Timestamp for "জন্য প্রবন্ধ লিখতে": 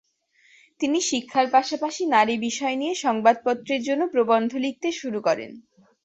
3.83-4.89